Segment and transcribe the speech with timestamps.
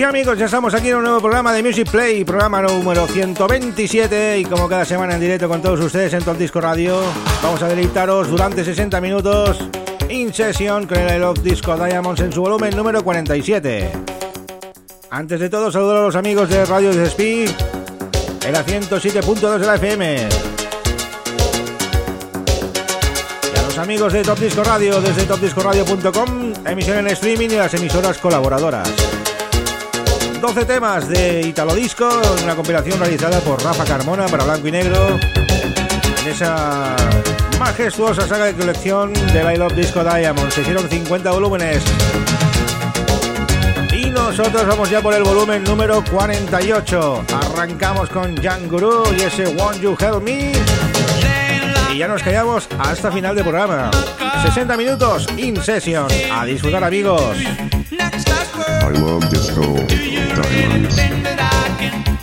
[0.00, 4.38] Sí amigos, ya estamos aquí en un nuevo programa de Music Play, programa número 127
[4.38, 7.02] y como cada semana en directo con todos ustedes en Top Disco Radio,
[7.42, 9.58] vamos a deleitaros durante 60 minutos
[10.08, 13.92] in session con el I Love Disco Diamonds en su volumen número 47.
[15.10, 17.50] Antes de todo, saludo a los amigos de Radio Speed
[18.46, 20.28] en la 107.2 de la FM.
[23.54, 27.74] Y a los amigos de Top Disco Radio desde topdiscoradio.com, emisión en streaming y las
[27.74, 29.19] emisoras colaboradoras.
[30.40, 32.08] 12 temas de Italo Disco,
[32.42, 35.18] una compilación realizada por Rafa Carmona para Blanco y Negro,
[36.22, 36.96] en esa
[37.58, 40.50] majestuosa saga de colección de I Love Disco Diamond.
[40.50, 41.82] Se hicieron 50 volúmenes.
[43.92, 47.24] Y nosotros vamos ya por el volumen número 48.
[47.52, 50.52] Arrancamos con Jan Guru y ese Won't You Help Me.
[51.92, 53.90] Y ya nos callamos hasta final de programa.
[54.42, 56.06] 60 minutos in session.
[56.32, 57.36] A disfrutar amigos.
[58.82, 59.62] I love disco
[60.36, 62.19] diamonds.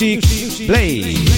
[0.00, 1.33] Music Play.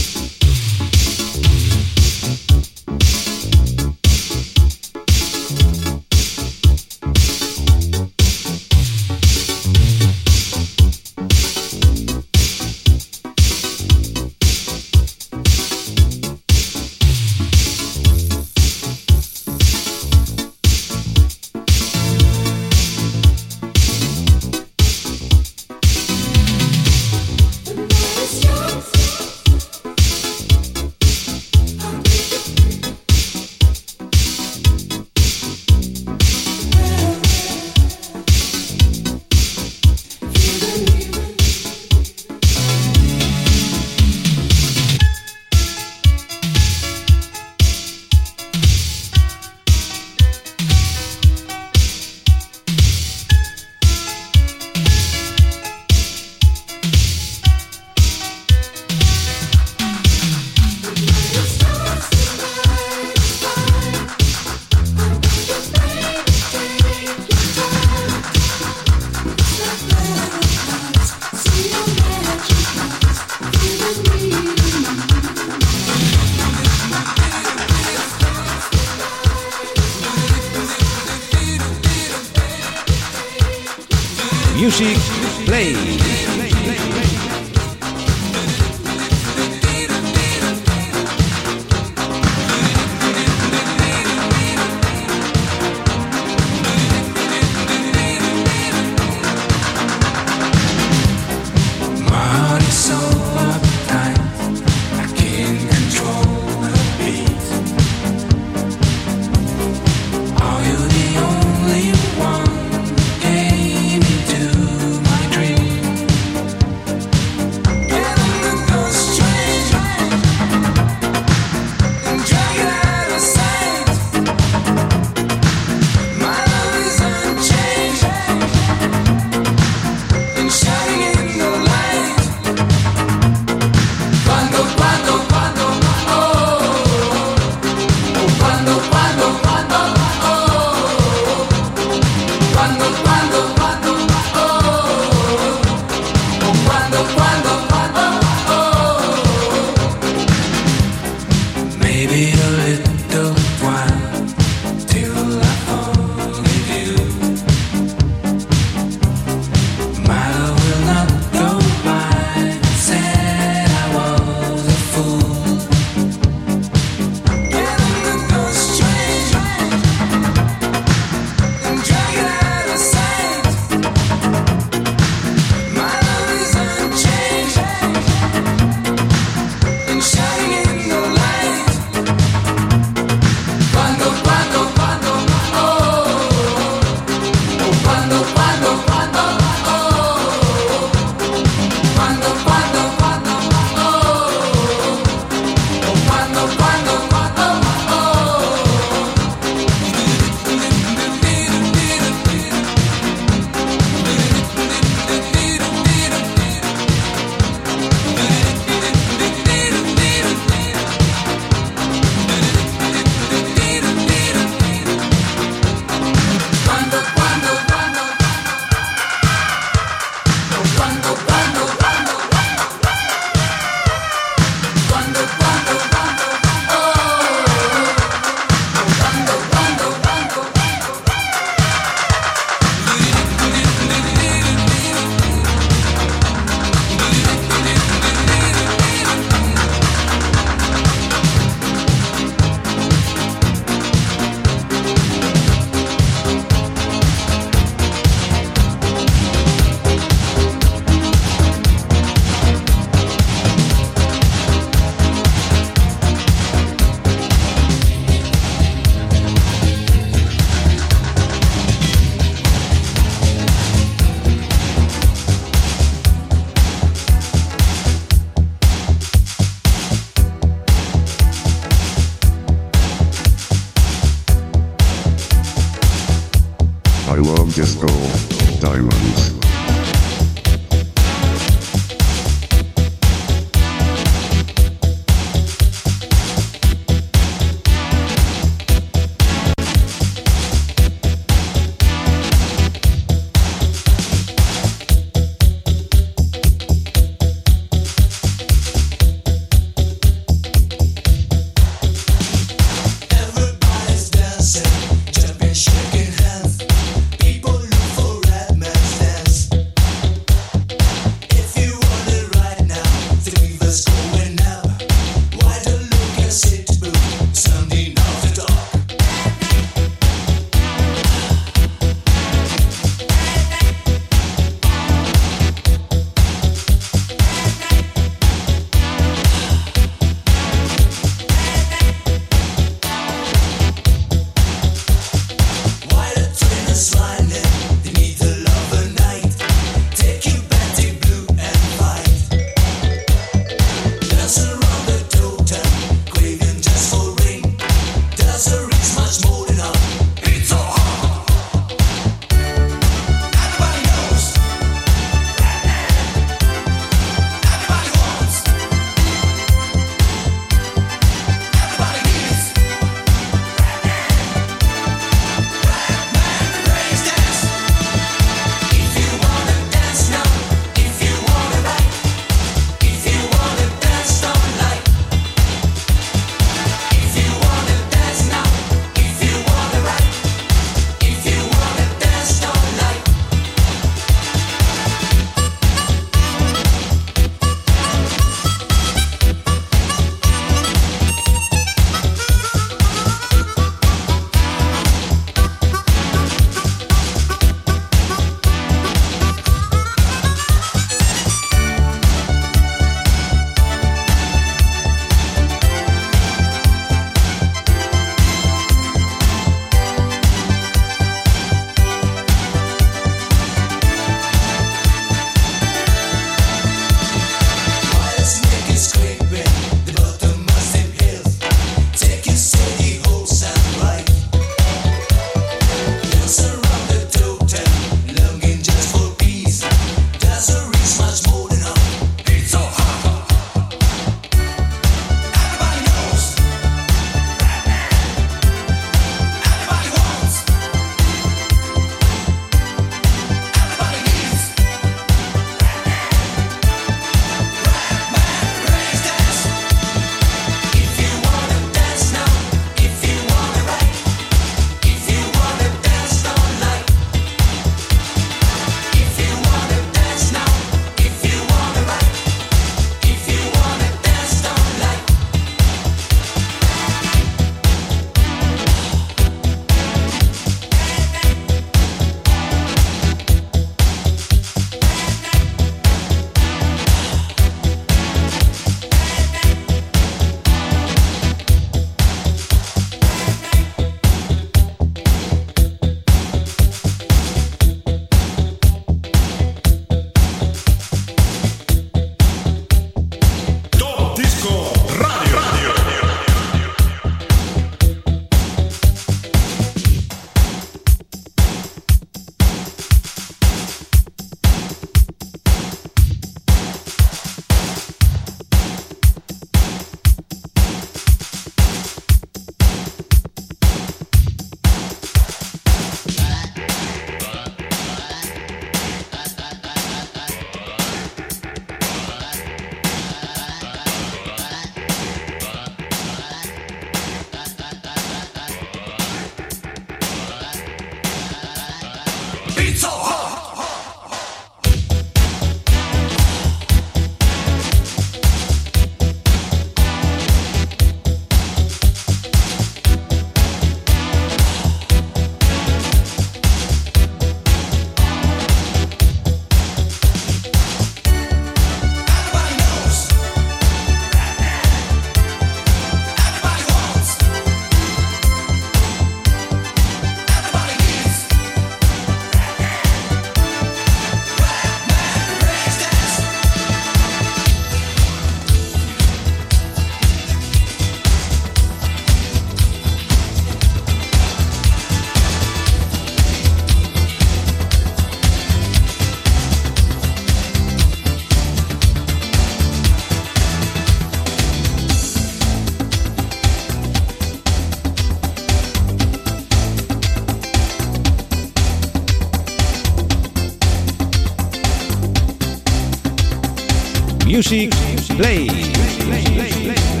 [597.41, 597.71] Music
[598.17, 600.00] Play.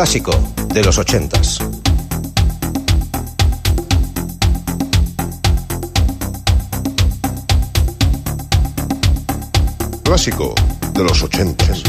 [0.00, 0.32] Clásico
[0.72, 1.58] de los ochentas.
[10.02, 10.54] Clásico
[10.94, 11.82] de los ochentas.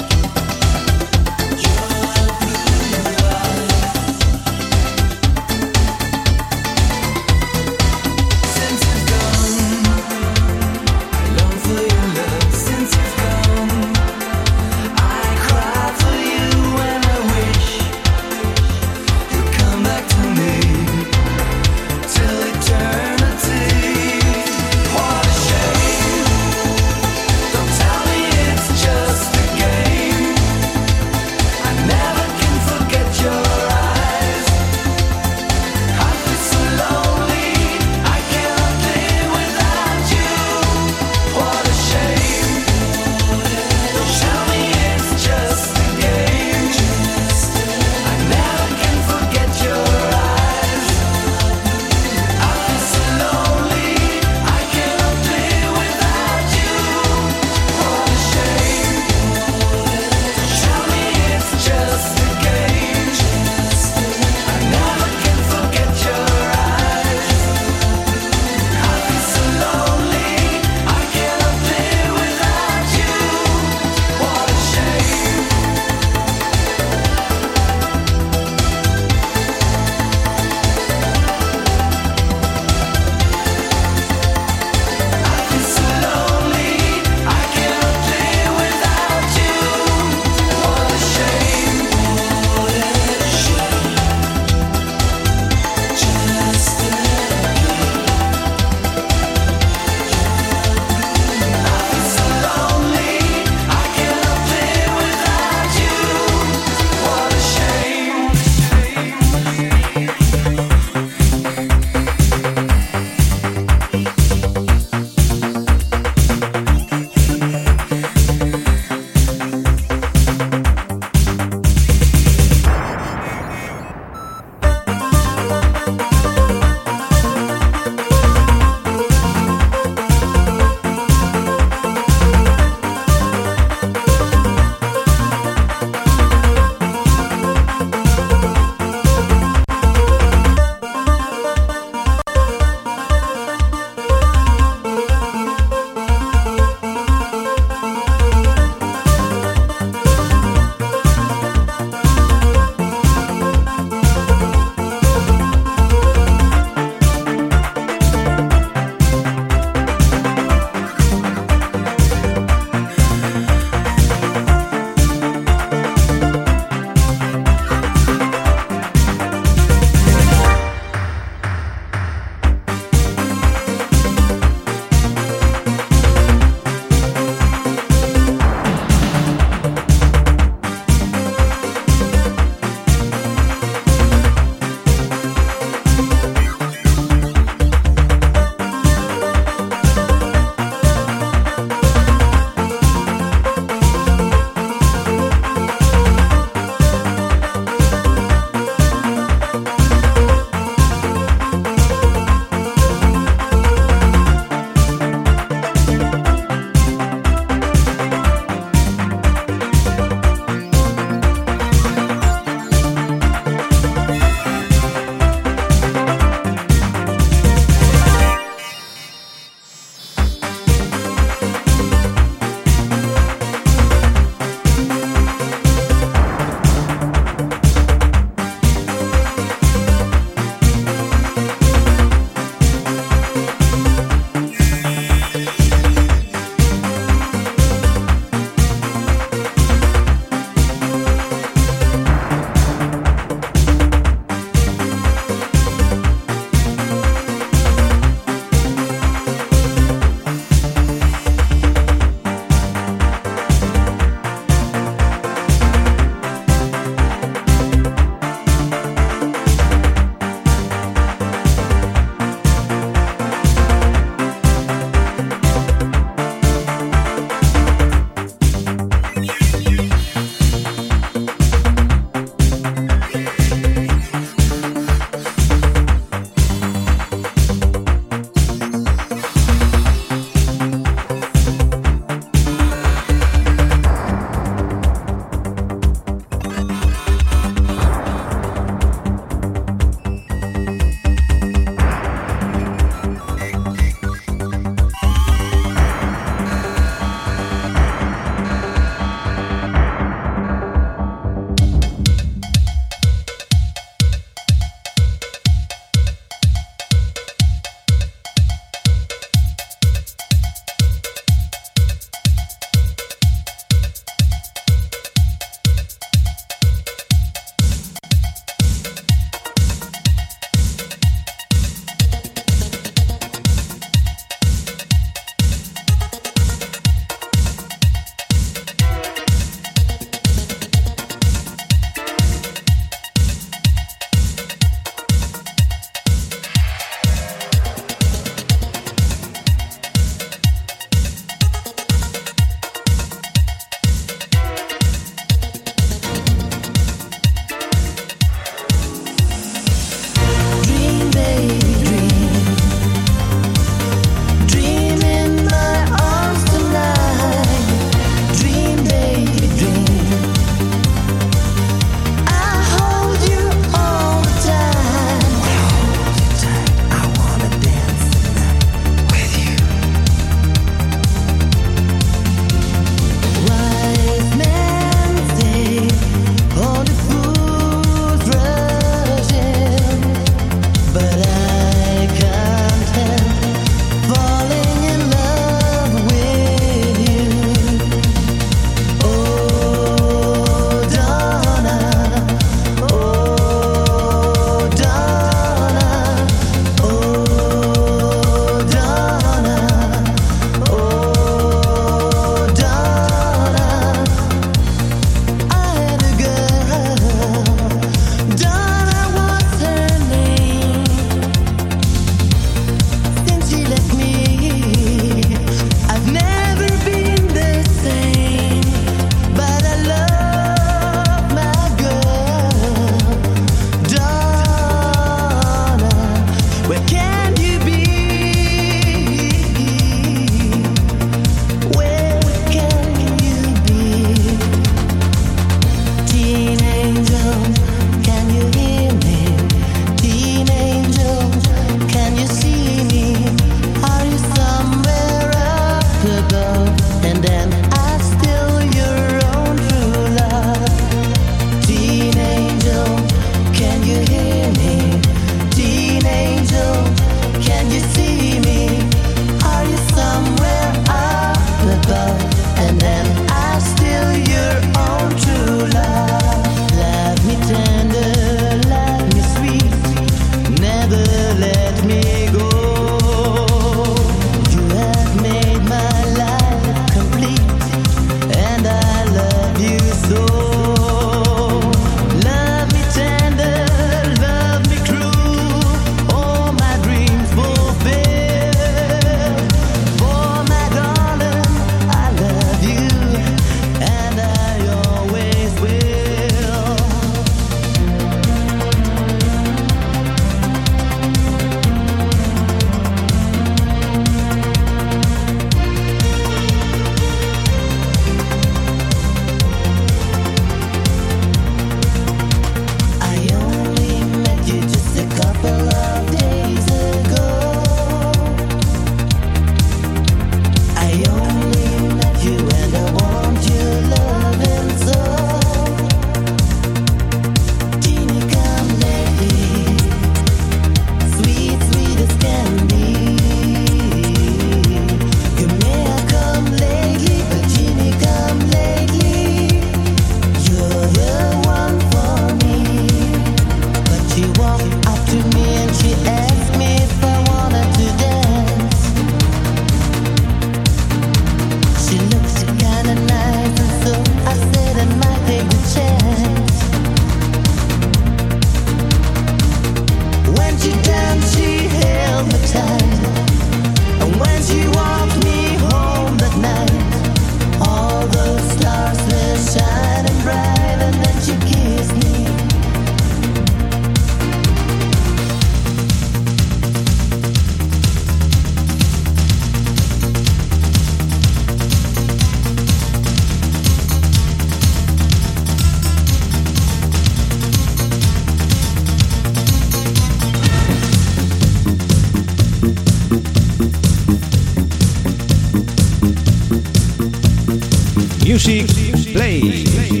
[599.39, 600.00] Play.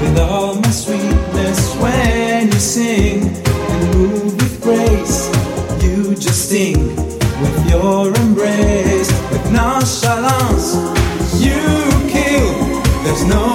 [0.00, 1.74] With all my sweetness.
[1.76, 5.28] When you sing and move with grace,
[5.82, 6.96] you just sting
[7.42, 10.74] with your embrace, with nonchalance.
[11.40, 11.60] You
[12.08, 13.49] kill, there's no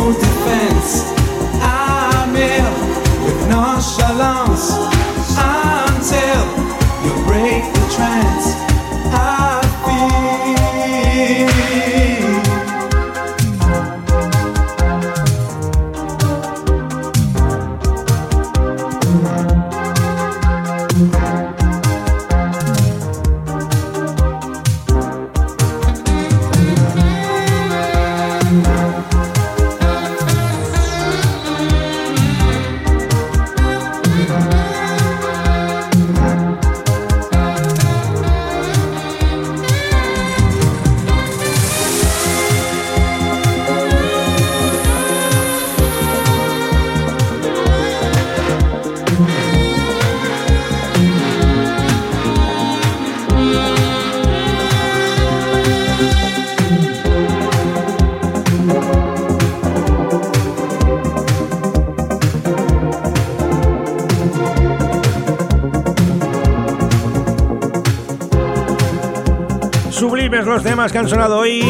[70.65, 71.63] temas que han sonado hoy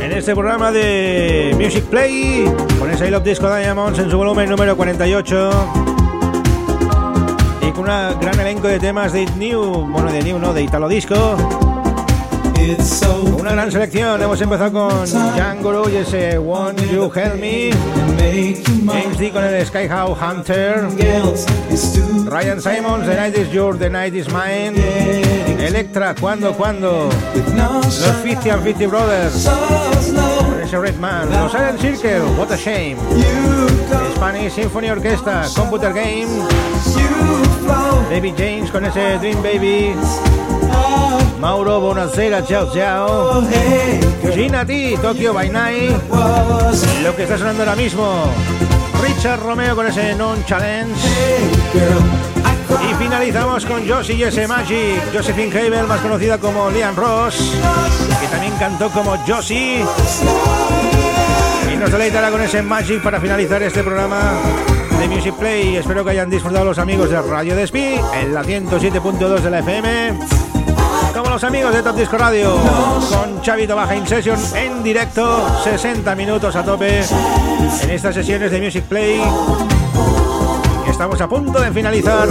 [0.00, 4.48] en este programa de Music Play con ese I Love Disco Diamonds en su volumen
[4.48, 5.50] número 48
[7.60, 10.88] y con un gran elenco de temas de New, bueno de New no, de Italo
[10.88, 11.36] Disco.
[13.38, 17.70] Una gran selección, hemos empezado con Django y ese Won't You Help Me.
[18.86, 23.90] James D con el Hunter Else is too Ryan Simons, The Night Is Yours, The
[23.90, 27.08] Night Is Mine Electra, ¿cuándo, cuándo?
[27.34, 29.50] Los 50 and 50 Brothers.
[30.70, 32.96] Red Man, los Silent Circle, What a Shame,
[34.14, 36.28] Spanish Symphony Orchestra, Computer Game.
[38.08, 39.96] David James con ese Dream Baby,
[41.40, 45.96] Mauro Bonacera, hey, girl, Gina T, Tokyo by Night,
[47.02, 48.26] lo que está sonando ahora mismo,
[49.02, 50.94] Richard Romeo con ese Non Challenge,
[52.82, 57.52] y finalizamos con Josie y ese Magic, Josephine Hebel, más conocida como Liam Ross,
[58.20, 59.84] que también cantó como Josie.
[61.72, 64.34] Y nos deleitará con ese Magic para finalizar este programa
[64.98, 65.76] de Music Play.
[65.76, 70.18] Espero que hayan disfrutado los amigos de Radio Despí en la 107.2 de la FM.
[71.14, 72.56] Como los amigos de Top Disco Radio,
[73.10, 77.02] con Chavito Baja In Session en directo, 60 minutos a tope
[77.82, 79.22] en estas sesiones de Music Play.
[80.88, 82.28] Estamos a punto de finalizar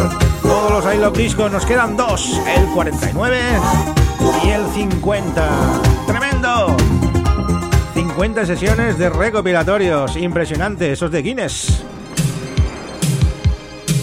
[0.53, 1.49] todos los I Love Disco.
[1.49, 3.39] Nos quedan dos, el 49
[4.43, 5.49] y el 50.
[6.05, 6.77] ¡Tremendo!
[7.95, 10.15] 50 sesiones de recopilatorios.
[10.15, 11.83] Impresionante, esos de Guinness.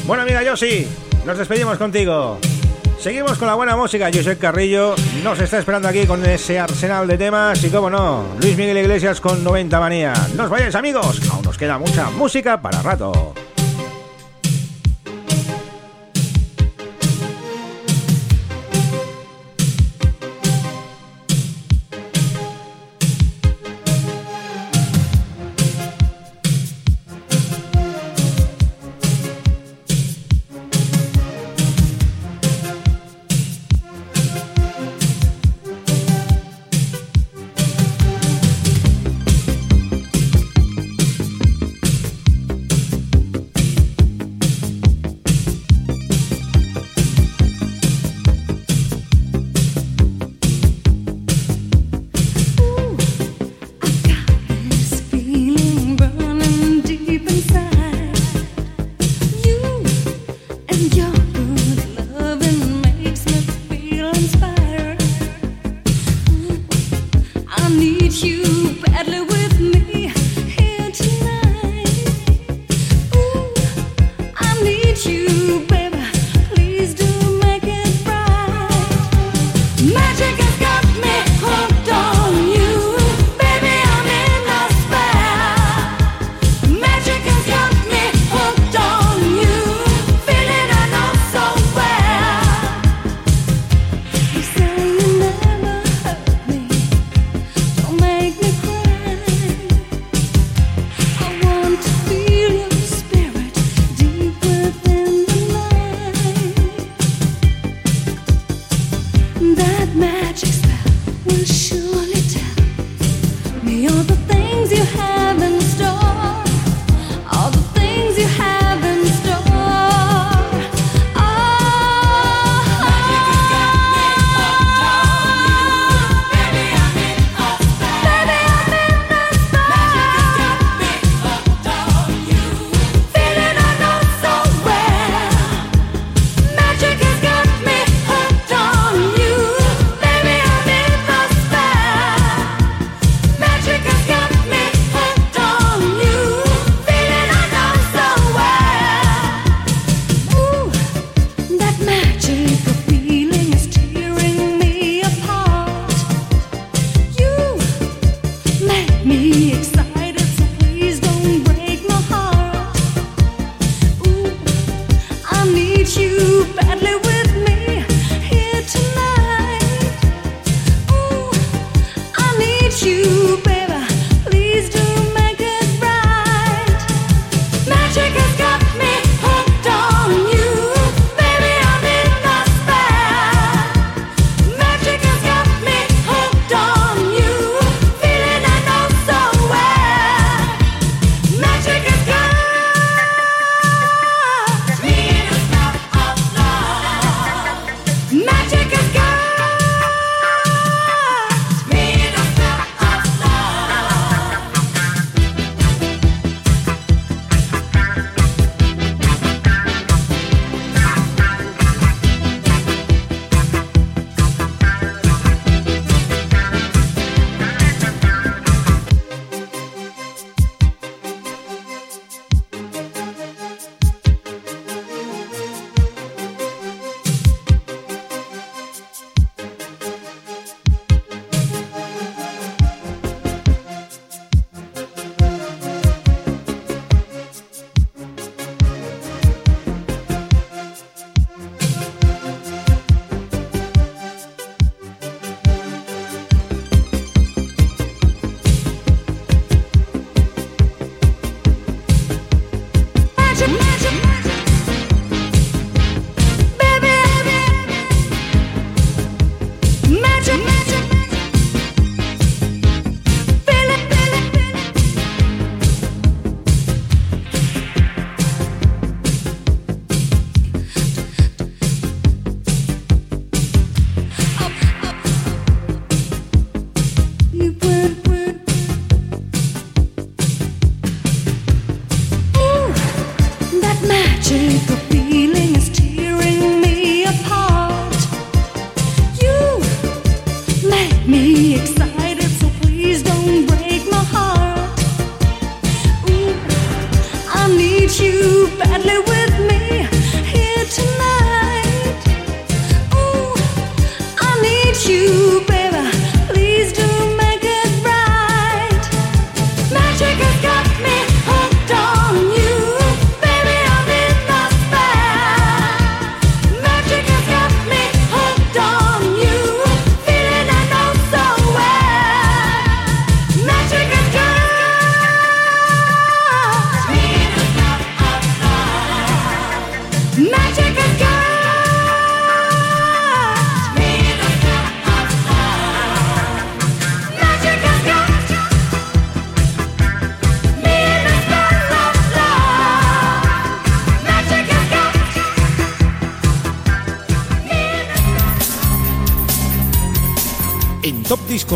[0.09, 0.89] Bueno, amiga Yossi,
[1.25, 2.39] nos despedimos contigo.
[2.99, 4.11] Seguimos con la buena música.
[4.13, 7.63] José Carrillo nos está esperando aquí con ese arsenal de temas.
[7.63, 10.13] Y como no, Luis Miguel Iglesias con 90 manía.
[10.35, 11.21] No os vayáis, amigos.
[11.31, 13.35] Aún nos queda mucha música para rato.